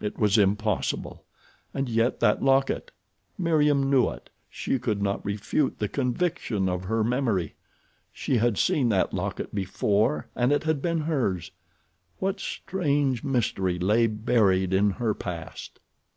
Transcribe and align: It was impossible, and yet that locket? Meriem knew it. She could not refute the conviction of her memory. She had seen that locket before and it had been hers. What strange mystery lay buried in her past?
It 0.00 0.16
was 0.20 0.38
impossible, 0.38 1.24
and 1.74 1.88
yet 1.88 2.20
that 2.20 2.40
locket? 2.44 2.92
Meriem 3.36 3.90
knew 3.90 4.08
it. 4.10 4.30
She 4.48 4.78
could 4.78 5.02
not 5.02 5.26
refute 5.26 5.80
the 5.80 5.88
conviction 5.88 6.68
of 6.68 6.84
her 6.84 7.02
memory. 7.02 7.54
She 8.12 8.36
had 8.36 8.56
seen 8.56 8.88
that 8.90 9.12
locket 9.12 9.52
before 9.52 10.28
and 10.36 10.52
it 10.52 10.62
had 10.62 10.80
been 10.80 11.00
hers. 11.00 11.50
What 12.20 12.38
strange 12.38 13.24
mystery 13.24 13.80
lay 13.80 14.06
buried 14.06 14.72
in 14.72 14.90
her 14.90 15.12
past? 15.12 15.80